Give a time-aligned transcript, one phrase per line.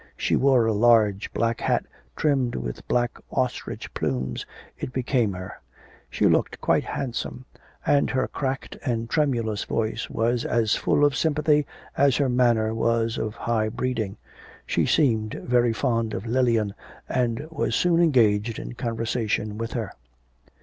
[0.17, 4.47] She wore a large black hat trimmed with black ostrich plumes,
[4.79, 5.61] it became her;
[6.09, 7.45] she looked quite handsome,
[7.85, 13.19] and her cracked and tremulous voice was as full of sympathy as her manner was
[13.19, 14.17] of high breeding.
[14.65, 16.73] She seemed very fond of Lilian,
[17.07, 19.91] and was soon engaged in conversation with her.